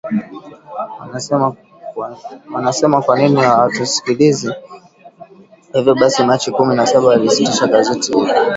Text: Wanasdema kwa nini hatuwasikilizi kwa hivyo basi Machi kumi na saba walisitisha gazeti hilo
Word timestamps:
Wanasdema 2.53 3.01
kwa 3.01 3.17
nini 3.19 3.41
hatuwasikilizi 3.41 4.51
kwa 4.59 5.79
hivyo 5.79 5.95
basi 5.95 6.23
Machi 6.23 6.51
kumi 6.51 6.75
na 6.75 6.87
saba 6.87 7.07
walisitisha 7.07 7.67
gazeti 7.67 8.11
hilo 8.13 8.33